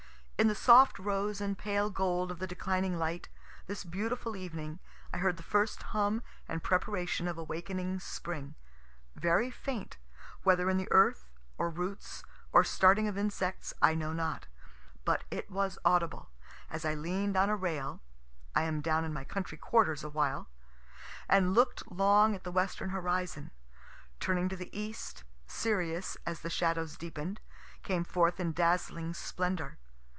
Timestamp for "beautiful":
3.83-4.35